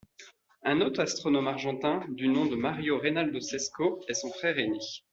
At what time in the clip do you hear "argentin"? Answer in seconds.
1.47-2.03